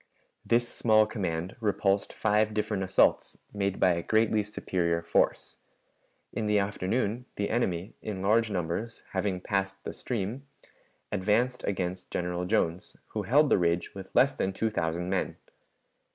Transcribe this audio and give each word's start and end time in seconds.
This 0.43 0.67
small 0.67 1.05
command 1.05 1.55
repulsed 1.59 2.11
five 2.11 2.55
different 2.55 2.81
assaults, 2.81 3.37
made 3.53 3.79
by 3.79 3.91
a 3.91 4.01
greatly 4.01 4.41
superior 4.41 5.03
force. 5.03 5.57
In 6.33 6.47
the 6.47 6.57
afternoon 6.57 7.25
the 7.35 7.51
enemy, 7.51 7.93
in 8.01 8.23
large 8.23 8.49
numbers, 8.49 9.03
having 9.11 9.39
passed 9.39 9.83
the 9.83 9.93
stream, 9.93 10.47
advanced 11.11 11.63
against 11.65 12.09
General 12.09 12.45
Jones, 12.45 12.97
who 13.09 13.21
held 13.21 13.49
the 13.49 13.59
ridge 13.59 13.93
with 13.93 14.09
less 14.15 14.33
than 14.33 14.53
two 14.53 14.71
thousand 14.71 15.07
men. 15.11 15.37